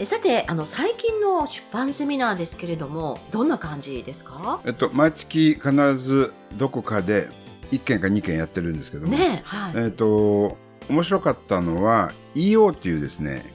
[0.00, 4.60] えさてあの最近の出版セミナーですけれどもどんな感じですか？
[4.64, 7.28] えっと毎月必ずどこかで
[7.72, 10.56] 1件か2件やってるんですけども、ねはい、えっと
[10.88, 13.52] 面白かったのは EO っていうですね、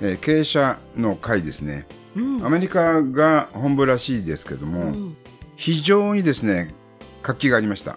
[0.00, 1.86] えー経営者の会ですね。
[2.14, 2.46] うん。
[2.46, 5.16] アメリカが本部らしいですけども、うん。
[5.56, 6.74] 非常にですね
[7.22, 7.96] 活気がありました。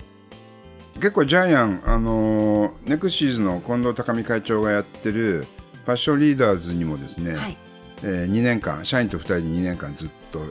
[0.96, 5.46] 結構ジャイアンあのーネクシーズの近藤高美会長がやってる
[5.86, 7.58] ファッションリーダーズにもですね、はい
[8.04, 10.50] え2年間社員と2人で2年間ずっとい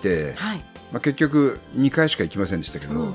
[0.00, 0.58] て、はい。
[0.92, 3.14] まあ、結局2回しか行きませんでしたけど、うんうん。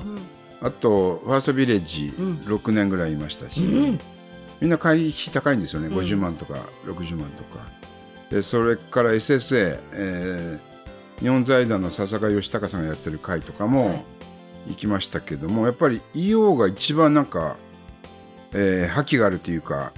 [0.60, 2.34] あとファーストビレッジうん。
[2.46, 4.00] 6年ぐらいいましたし、うん。
[4.60, 5.94] みんな会費高いんですよね、うん。
[5.96, 7.60] 50万とか60万とか。
[8.30, 10.70] でそれから SSA、えー
[11.20, 13.72] 日本財団の笹川義孝さんがやってる会とかはい。
[13.74, 14.04] も
[14.68, 17.56] 行きましたけども、やっぱり EO が一番なんか、
[18.52, 19.92] えー覇気があるというか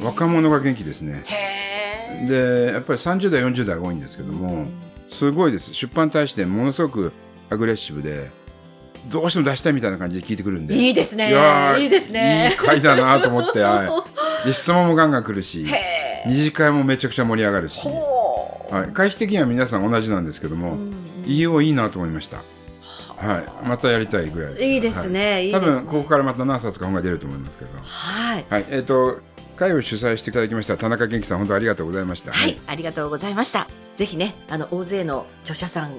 [0.00, 1.24] 若者が元気ですね。
[1.26, 1.61] へ
[2.28, 4.82] でやっぱり30代40代が多いんですけーども、うん
[5.12, 5.74] すごいです。
[5.74, 7.12] 出版に対してものすごく
[7.50, 8.30] アグレッシブで
[9.10, 10.74] どうしても出したいみたいな感じで聞いてくるんで。
[10.74, 11.26] いいですね。
[11.78, 12.50] いいいですね。
[12.50, 14.04] いい回だなと思って、は
[14.44, 21.30] い、 で質問もガンガン来るしへ二次会もめちゃくちゃ盛り上がるし、はい、会費的には皆さん同じなんですけども、うんうん。
[21.30, 22.38] いいよいいなと思いました、
[23.18, 25.60] はい、またやりたいぐらいですいいですね、はい、ですね。
[25.60, 27.70] 多分ここからまた何冊か本が出ると思いますけど。
[27.82, 28.46] はい。
[28.48, 28.66] はい。
[28.70, 29.20] えっ、と
[29.62, 33.68] 会を主催していただきました田中元気さん本当ありがとうございましたはい、ありがとうございました。
[33.96, 35.92] ぜひね、あの大勢の著者さん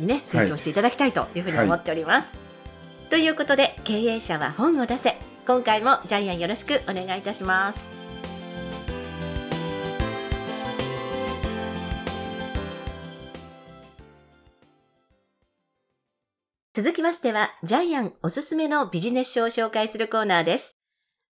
[0.00, 2.34] にね、成長していただきたいというふうに思っております。
[3.08, 5.16] ということで、経営者は本を出せ。
[5.46, 7.92] 今回もジャイアンよろしくお願いいたします。
[16.74, 20.75] 続きましては、ジャイアンおすすめのビジネス書を紹介するコーナーです。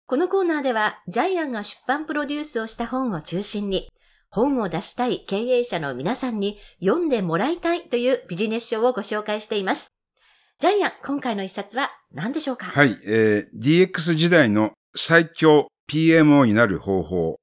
[0.08, 3.88] このコーナーでは、ジャイアンが出版プロデュースをした本を中心に、
[4.30, 9.88] 本を出したい経営者の皆さんに読んでもらいたいというビジネス書をご紹介しています。
[10.60, 12.66] ジャイアン、今回の一冊は何でしょうか？
[12.66, 17.36] はい、えー DX 時代の最強 PMO になる方法、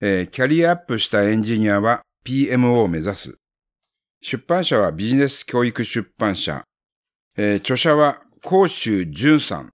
[0.00, 3.38] えーキャリアアップしたエンジニアは PMO を目指す。
[4.22, 6.62] 出版社はビジネス教育出版社。
[7.36, 9.70] えー著者は甲州淳さん。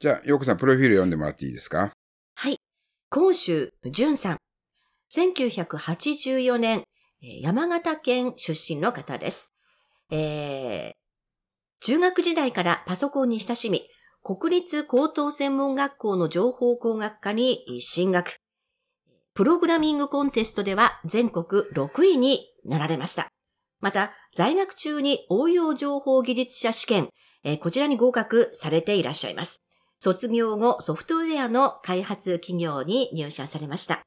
[0.00, 1.92] じゃあ、ようこさん、プロフィール読んでもらっていいですか？
[2.34, 2.56] はい。
[3.10, 4.38] 甲州淳さん。
[5.12, 6.84] 1984年、
[7.20, 9.54] 山形県出身の方です。
[10.10, 11.00] えー
[11.82, 13.88] 中学時代からパソコンに親しみ、
[14.22, 18.36] 国立高等専門学校の情報工学科に進学。
[19.34, 23.28] プログラミングコンテストでは全国6位になられました。
[23.80, 27.08] また、在学中に応用情報技術者試験、
[27.44, 29.62] えーこちらに合格されていらっしゃいます。
[30.00, 34.00] 卒業後、ソフトウェアの開発企業に入社されました。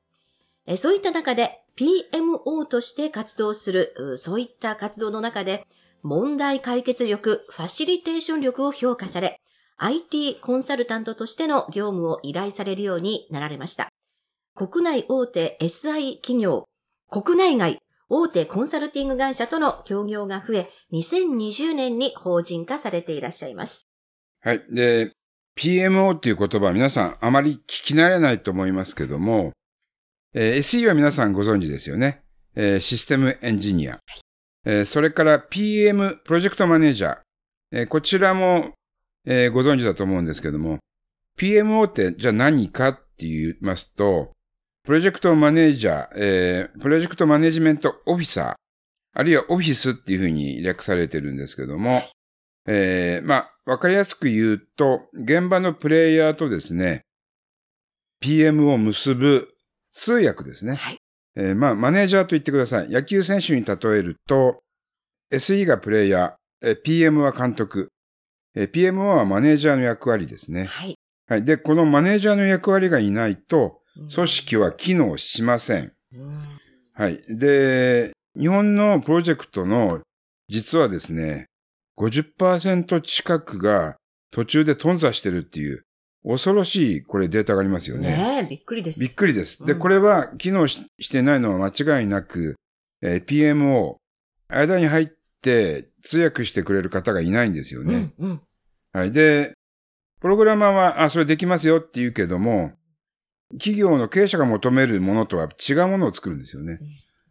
[0.75, 5.67] そういった中で PMO として活動する、そういった活動の中で、
[6.01, 9.39] 問題解決力、ファシリテーション力を評価され、
[9.77, 13.89] IT コンサルタントとしての業務を依頼されるようになられました。
[14.55, 16.67] 国内大手 SI 企業、
[17.09, 17.79] 国内外
[18.09, 23.87] 大手コンサルティング会社との協業が増え、2020年に法人化されていらっしゃいます。
[24.41, 24.61] はい。
[24.69, 25.11] で、
[25.55, 29.51] PMO っていう言葉は皆さんあまり聞き慣れないと思いますけども、
[30.33, 32.21] えー SE は皆さんご存知ですよね。
[32.55, 33.99] えーシステムエンジニア。
[34.65, 37.17] えーそれから PM、プロジェクトマネージャー。
[37.71, 38.73] えーこちらも、
[39.25, 40.79] えーご存知だと思うんですけども、
[41.37, 44.31] PMO ってじゃあ何かって言いますと、
[44.83, 48.53] プロジェクトマネージャー、えープロジェクトマネジメントオフィサー、
[49.15, 52.01] あるいはオフィスっていうふうに略されてるんですけども、
[52.65, 57.01] えーまあ、わかりやすく言うと、現場のプレイヤーとですね、
[58.19, 59.49] PM を結ぶ
[59.91, 60.75] 通訳ですね。
[60.75, 60.97] はい
[61.35, 62.89] えーまあ、マネージャーと言ってください。
[62.89, 64.61] 野球選手に例えると、
[65.31, 67.89] SE がプレイヤー、えー PM は監督、
[68.55, 70.65] えー PMO はマネージャーの役割ですね。
[70.65, 70.95] はい。
[71.27, 71.43] はい。
[71.45, 75.93] で、このマネージャーの役割がいないと、うん組織は機能しません。
[76.13, 76.59] うん
[76.95, 77.17] はい。
[77.29, 80.01] で、日本のプロジェクトの、
[80.47, 81.45] 実はですね、
[81.97, 83.97] 50%近くが
[84.31, 85.85] 途中で頓挫してるっていう、
[86.25, 88.15] 恐ろしい、これデータがありますよね。
[88.15, 88.99] ねえ、びっくりです。
[88.99, 89.63] びっくりです。
[89.65, 92.55] で、うんこれは機能ししてないのは間違いなく、
[93.01, 93.97] えー PMO、
[94.47, 95.07] 間に入っ
[95.41, 98.13] て通訳してくれる方がいないんですよね。
[98.19, 98.29] うん。
[98.29, 98.41] うん。
[98.93, 99.11] はい。
[99.11, 99.53] で、
[100.21, 102.71] プログラマーは、あ、それできますよって言うけども、
[103.53, 106.79] 企業の経営者が求めるものとは違うものを作るんですよね。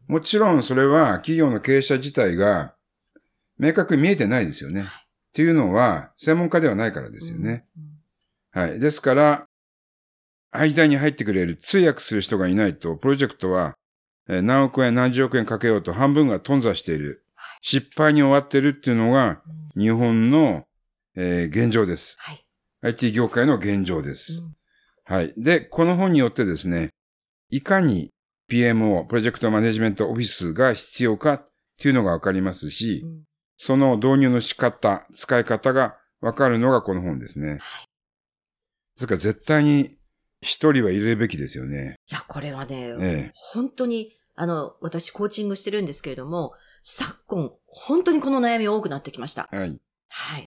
[0.09, 2.75] もちろんそれは企業の経営者自体が
[3.63, 4.83] 明確に見えてないですよね。
[4.83, 4.87] っ
[5.35, 7.65] ていうのは専門家ではないからですよね。
[8.51, 8.81] はい。
[8.81, 9.47] ですから、
[10.51, 13.77] 間に入ってくれる通訳する人がいないと、プロジェクトは
[14.29, 17.25] えー何億円何十億円かけようと半分が頓挫している。
[17.63, 19.41] 失敗に終わってるっていうのが
[19.77, 19.83] うん。
[19.83, 20.65] 日本の、
[21.15, 22.17] えー現状です。
[22.19, 22.45] はい。
[22.83, 24.43] IT 業界の現状です。
[24.43, 24.57] うん
[25.05, 25.33] はい。
[25.37, 26.91] で、この本によってですね、
[27.51, 28.11] いかに
[28.51, 31.49] PMO、プロジェクトマネジメントオフィスが必要かっ
[31.81, 33.23] ていうのがわかりますしう、ん
[33.57, 37.57] その導入の仕方、使い方がわかるのがこの本ですね。
[37.57, 37.61] で
[38.99, 39.97] すから絶対に
[40.41, 41.97] 一人は入れるべきですよね。
[42.11, 46.53] いや、これはね、ええ本当に、あの、私コーチングしてるんですけれども、
[46.83, 49.49] 昨今、本当にこの悩み多くなってきました。
[49.53, 49.81] はい。
[50.09, 50.49] はい。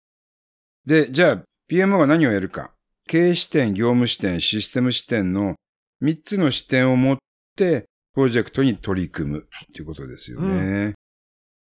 [0.87, 2.73] で、じゃあ PMO が何をやるか。
[3.09, 5.55] 経営視点、業務視点、システム視点の
[6.03, 7.17] 3つの視点を持っ
[7.57, 10.95] て、プロジェクトに取り組むということですよね。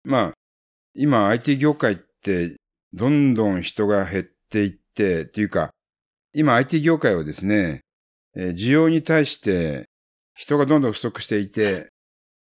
[0.04, 0.34] まあ、
[0.96, 2.56] 今 IT 業界って
[2.94, 5.70] どんどん人が減っていって、っていうか、
[6.34, 7.82] 今 IT 業界はですね、
[8.36, 9.86] えー需要に対して
[10.36, 11.90] 人がどんどん不足していて、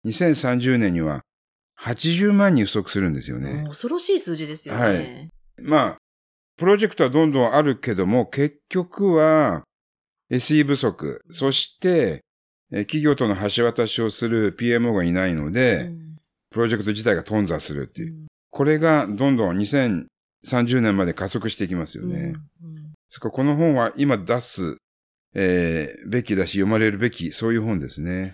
[0.06, 1.22] 2030年には
[1.80, 3.64] 80万人不足するんですよね。
[3.68, 4.82] 恐ろしい数字ですよね。
[4.82, 5.30] はい
[5.60, 5.98] まあ、
[6.58, 9.64] プロジェクトはどんどんあるけども、結局は
[10.32, 12.22] SE 不足、そして、
[12.72, 16.08] えー企業との橋渡しをする PMO がいないので、うん
[16.50, 18.26] プロジェクト自体が頓挫するっていう。
[18.58, 22.34] うんこれがどんどん2030年まで加速していきますよね。
[22.64, 24.78] うんそここの本は今出す、
[25.34, 28.34] えーべきだし読まれるべき、そういう本ですね。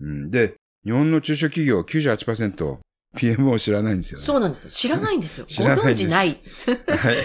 [0.00, 2.78] うん、で、日本の中小企業98%
[3.16, 4.26] PMO を知らないんですよね。
[4.26, 4.70] そうなんですよ。
[4.70, 5.46] 知らないんですよ。
[5.50, 6.40] 知らないですご存知ない。
[6.86, 7.16] はい。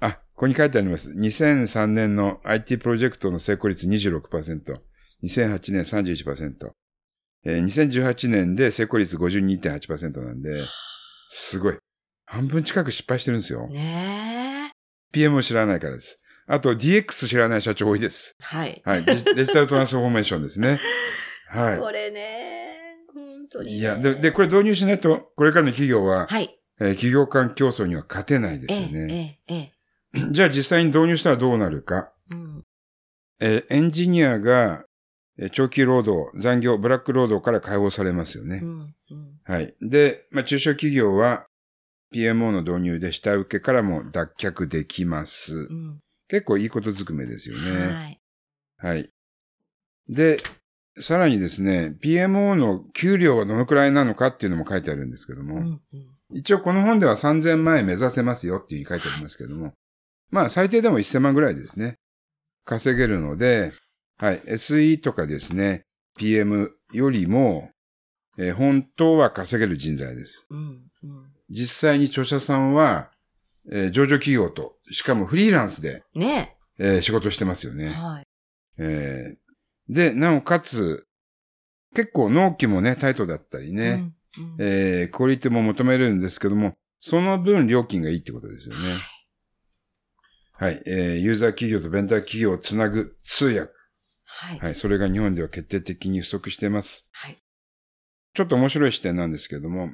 [0.00, 1.10] あ、ここに書いてあります。
[1.10, 4.78] 2003年の IT プロジェクトの成功率26%、
[5.22, 6.70] 2008年31%、
[7.44, 10.62] えー2018年で成功率52.8%なんで、
[11.28, 11.76] すごい。
[12.26, 13.68] 半分近く失敗してるんですよ。
[13.68, 14.72] ねえ。
[15.12, 16.20] PM を知らないからです。
[16.46, 18.36] あと DX 知らない社長多いです。
[18.40, 18.82] はい。
[18.84, 19.04] はい。
[19.04, 20.78] デジタルトランスフォーメーションですね。
[21.48, 23.66] はこれね、本当い。
[23.66, 23.78] にね。
[23.78, 26.58] いや、で、で、これ導入しないと、これからの企業は、はい。
[26.80, 29.40] えー企業間競争には勝てないですえよね。
[29.48, 29.72] え、ええ、
[30.16, 30.32] ええ。
[30.32, 32.12] じゃあ実際に導入したらどうなるか。
[32.30, 32.64] うん。
[33.40, 34.84] えーエンジニアが、えー
[35.52, 38.60] 長期労働、残業、ブラック労働から解放されますよね。
[38.62, 38.94] うん。
[39.10, 39.40] うん。
[39.44, 39.74] はい。
[39.80, 41.46] で、まあ、中小企業は
[42.12, 45.72] PMO の導入で下請けからも脱却できますう。
[45.72, 46.00] ん。
[46.28, 47.92] 結構いいことずくめですよね。
[47.92, 48.20] はい。
[48.76, 49.10] はい。
[50.08, 50.38] で、
[50.98, 55.62] さらにですね、PMO の給料はどのくらいなのかっていうのも書いてあるんですけども、うん。
[55.62, 56.14] うん。
[56.30, 59.72] 一応この本では3000万円目指せますよっていうふうに書いてありますけども、
[60.30, 61.96] まあ最低でも1000万ぐらいですね。
[62.64, 63.72] 稼げるので、
[64.24, 65.84] はい、SE とかですね、
[66.16, 67.70] PM よりも、
[68.38, 70.46] えー本当は稼げる人材です。
[70.48, 70.58] うん。
[70.58, 71.26] うん。
[71.50, 73.10] 実際に著者さんは、
[73.70, 77.76] えー上場企業と、しかもフリーランスで、ねえー仕事してますよえ。
[77.76, 77.88] ね。
[77.90, 78.26] はい。
[78.78, 81.06] えーで、なおかつ、
[81.94, 84.44] 結構納期もね、タイトだったりね、うん。
[84.44, 88.80] うんえークオリティも求めるんですけども、その分料金がいいってことですよね。
[90.52, 90.82] はい。
[90.86, 93.73] えーユーザー企業とベンダー企業をつなぐ通訳。
[94.44, 94.58] はい。
[94.58, 94.74] はい。
[94.74, 97.08] それが日本では決定的に不足しています。
[97.12, 97.42] はい。
[98.34, 99.90] ちょっと面白い視点なんですけども、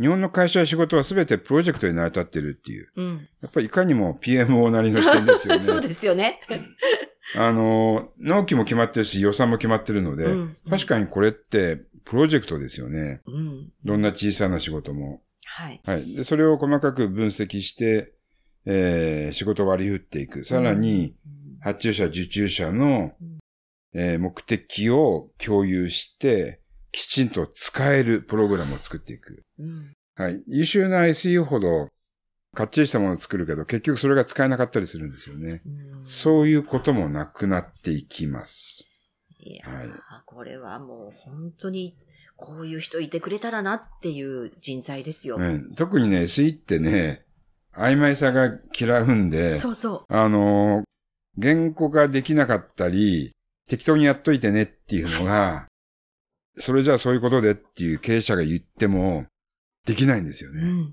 [0.00, 2.92] 日本の会社や仕事はすべてプロジェクトに成り立っているっていう。
[2.96, 3.28] うん。
[3.40, 5.62] やっぱりいかにも PMO なりの視点ですよね。
[5.64, 6.40] そうですよね。
[7.34, 13.22] あの、納期も決まってるし予算も決まってるので、うん確かにこれってプロジェクトですよね。
[13.26, 13.72] うん。
[13.84, 15.22] どんな小さな仕事も。
[15.44, 15.80] はい。
[15.84, 16.14] はい。
[16.14, 18.12] で、それを細かく分析して、
[18.64, 20.44] えー仕事を割り振っていく。
[20.44, 23.37] さらに、うん、発注者、受注者のうん、
[23.94, 26.60] えー目的を共有して、
[26.92, 29.44] きちんと使えるプログラムを作っていく。
[29.58, 29.94] うん。
[30.14, 30.42] はい。
[30.46, 31.88] 優秀な SEO ほど、
[32.54, 35.62] かっちりしたものを作るけど、結局それが使えなかったりするんですよね。
[35.66, 38.88] うんそういうこともなくなっていきます。
[39.40, 39.88] いやー、はい
[40.24, 41.96] これはもう本当に、
[42.36, 45.38] こういう人いてくれたらなっていう人材ですよ。
[45.38, 47.24] ね特にね、SE ってね、
[47.76, 50.84] 曖昧さが嫌うんで、そうそあのー、
[51.36, 53.32] 言語化できなかったり、
[53.68, 55.68] 適当にやっといてねっていうのが、
[56.58, 59.26] それじゃあそういうことでっていう経営者が言っても、
[59.86, 60.56] できないんですよう。
[60.56, 60.62] ね。
[60.62, 60.92] うん。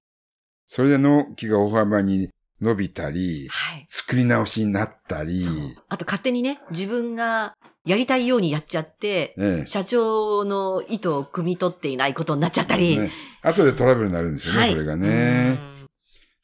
[0.66, 2.30] それで納期が大幅に
[2.62, 3.86] 伸びたり、はい。
[3.90, 5.46] 作り直しになったり、
[5.90, 7.56] あと勝手にね、自分が
[7.86, 12.98] やりたいようにやっちゃって、ええ社長の意図を汲み取っていないことになっちゃったり。
[12.98, 14.72] ね、後でトラブルになるんですよね、はい。
[14.72, 15.60] それがね。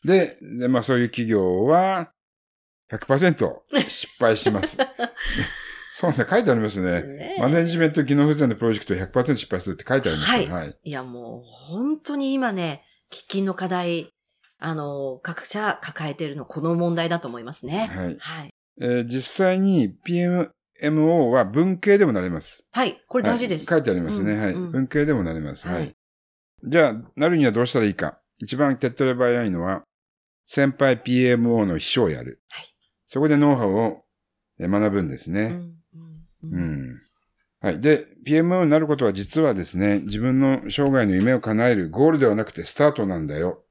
[0.04, 2.12] で、でまあそういう企業は
[2.92, 4.78] 100%失敗します。
[5.94, 7.02] そうね、書いてありますうんね。
[7.04, 10.46] ねえマネジメント機能不全のプロジェクト100%失敗するって書いてありますね。
[10.48, 10.78] はい。
[10.84, 14.10] いやもう、本当に今ね、喫緊の課題、
[14.58, 17.90] あの、各社抱えているの、この問題だと思いますね。
[17.94, 18.50] はいはい。
[18.80, 19.94] えー実際に
[20.82, 22.66] PMO は文系でもなれます。
[22.72, 23.02] はい。
[23.10, 23.70] これ大事です。
[23.70, 24.38] はい書いてありますね。
[24.40, 24.54] はい。
[24.54, 25.68] うんうん文系でもなれます。
[25.68, 25.92] ははいい。
[26.64, 28.18] じゃあ、なるにはどうしたらいいか。
[28.40, 29.84] 一番手っ取り早いのは、
[30.46, 32.42] 先輩 PMO の秘書をやる。
[32.50, 32.66] はい
[33.08, 34.06] そこでノウハウを
[34.58, 35.42] えー学ぶんですね。
[35.42, 35.81] うん
[36.44, 37.02] うん。
[37.62, 37.80] はい。
[37.80, 43.64] で、PMO になることは実はですね、自分の生涯の夢を叶えるゴールではなくてスタートなんだよ。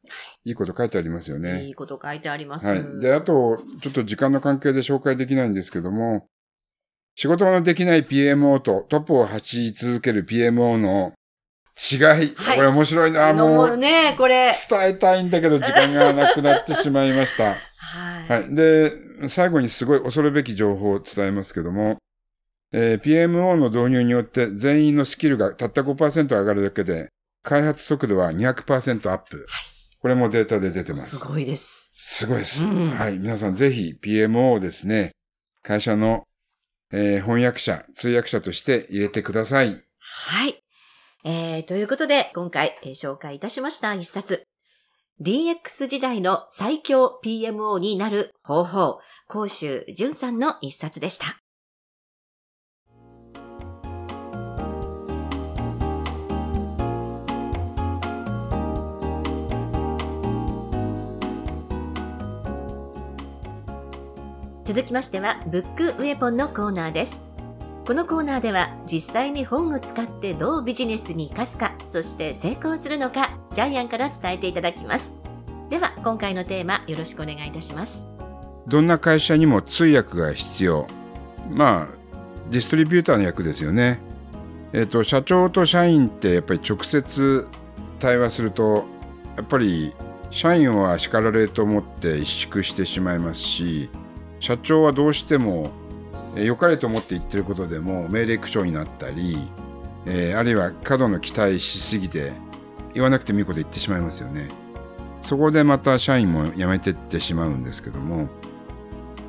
[0.45, 1.65] いいこと書いてありますよね。
[1.65, 2.69] いいこと書いてあります。
[2.69, 3.01] はい。
[3.01, 6.29] で、あと、ちょっと時間の関係で紹介できないんですけども、
[7.17, 11.13] 仕事のできない PMO とトップを走り続ける PMO の
[11.77, 12.35] 違い。
[12.37, 13.33] はいこれ面白いな。
[13.33, 14.53] のもう、伝ね、これ。
[14.53, 17.57] えたいんだけど時間がなくなってしまいました。
[17.77, 18.29] はい。
[18.29, 18.55] はい。
[18.55, 18.93] で、
[19.29, 21.99] 最後にすごい恐るべき情報を伝えますけども、
[22.73, 27.09] えー PMO の導入によって全員のスキルがたった5%上がるだけで、
[27.43, 29.47] 開発速度は200%アップ。
[30.01, 31.19] これもデータで出てます。
[31.19, 31.91] すごいです。
[31.95, 32.65] すごいです。
[32.65, 33.19] うんはい。
[33.19, 35.11] 皆さんぜひ PMO をですね、
[35.63, 36.25] 会社の、
[36.93, 39.83] えー翻訳者、通訳者として入れてください。
[39.99, 40.63] はい。
[41.25, 44.45] えー、ということで、今回、えー紹介いたしました一冊。
[45.21, 48.99] DX 時代の最強 PMO になる方法、
[49.29, 51.39] 甲州淳さんの一冊でした。
[64.73, 67.25] 続きましては、ブックウェポンのコーナーです。
[67.85, 75.13] このコーナーでは実際に本を使ってどうビジネスに生かすか、そして成功するのか、ジャイアンから伝えていただきます。
[75.71, 78.07] では、今回のテーマよろしくお願いいたします。
[78.69, 80.87] どんな会社にも通訳が必要。
[81.51, 81.95] まあ、
[82.49, 83.99] ディストリビューターの役ですよね。
[84.73, 87.49] えっ、と、社長と社員ってやっぱり直接
[87.99, 88.85] 対話すると、
[89.37, 89.93] やっぱり
[90.31, 93.91] 社員は叱られると思って萎縮してしまいますし、
[94.41, 95.71] 社長はどうしても
[96.35, 99.37] 良かれと思って言ってることでも命令口調になったり、
[100.07, 102.33] えーあるいは過度の期待しすぎて
[102.95, 104.49] 言わなくてもいいこと言ってしまいますよね。
[105.21, 108.29] そこでまた社員も辞めてってしまうんですけども、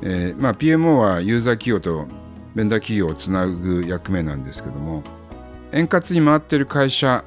[0.00, 2.06] えーまあ、PMO はユーザー企業と
[2.54, 5.02] ベンダー企業をつなぐ役目なんですけども
[5.72, 7.24] 円滑に回ってる会社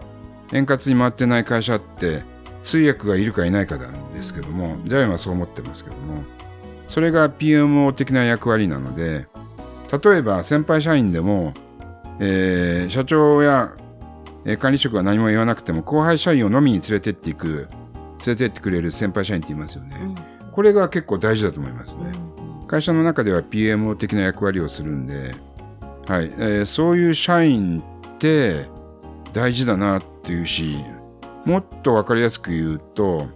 [0.53, 2.23] 円滑に回ってない会社って
[2.63, 6.23] 通訳がいるかいないかなんですけどもジャイアンはそう思ってますけども
[6.87, 9.27] それが PMO 的な役割なので
[10.03, 11.53] 例えば先輩社員でも、
[12.19, 13.73] えー社長や
[14.45, 17.67] えー管理職が何も言わなくても後輩社員を飲みに連れてっていく
[18.25, 19.95] 連れてってくれる先輩社員っていますよね。
[20.53, 22.13] これが結構大事だと思いますね。
[22.67, 25.35] 会社の中では PMO 的な役割をするんで、
[26.07, 28.65] はいえーそういう社員って
[29.33, 30.77] 大事だなっていうし
[31.43, 33.27] もっと分かりやすく言うと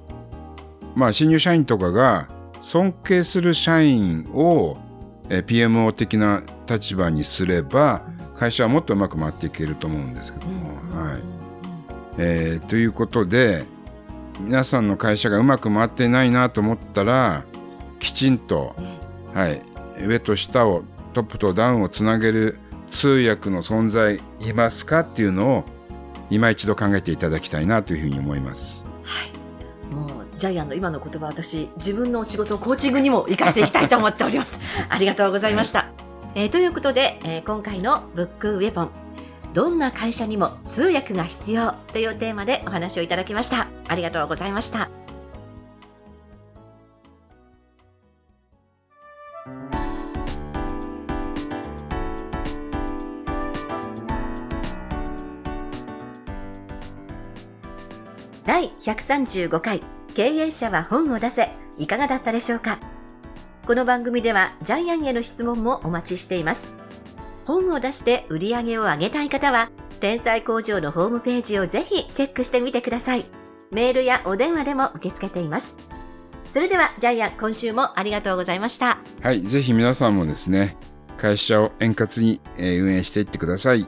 [0.96, 2.28] まあ新入社員とかが
[2.62, 4.78] 尊敬する社員を、
[5.30, 8.02] えー PMO 的な立場にすれば
[8.36, 11.22] 会社はもっとうまく回っていけると思うんですけども、はい。
[12.18, 13.64] えーということで
[14.40, 17.44] 皆さんの会社がうまく回っていないなと思ったら
[18.00, 18.76] きちんと、
[19.34, 19.62] はい、
[20.02, 22.58] 上と下をトップとダウンをつなげる
[22.90, 25.64] 通訳の存在いますかっていうのを
[26.30, 28.86] 今一度考えていただきたいなというふうに思います。
[29.04, 29.39] はい。
[30.40, 34.60] ジャイアンの今の言葉、私、自分のお仕事をコーチングにも活かしていきたいと思っております。
[34.90, 35.90] ありがとうございました。
[36.34, 38.90] えーということで、えー今回のブックウェポン、
[39.54, 43.68] どんな会社にも通訳が必要というテーマでお話をいただきました。
[43.88, 44.90] ありがとうございました。
[58.46, 61.50] 第135回経営者は本を出せ。
[61.78, 62.78] いかがだったでしょうか？
[63.66, 66.76] この番組ではジャイアンへの質問もお待ちしています。
[67.46, 69.72] 本を出して売り上げを上げたい方は
[70.02, 73.24] 天才工場のホームページをぜひチェックしてみてください。
[73.72, 75.78] メールやお電話でも受け付けています。
[76.52, 78.98] それではジャイアン今週もありがとうございました。
[79.24, 80.76] はい、ぜひ皆さんもですね
[81.16, 83.88] 会社を円滑にえ運営していってください。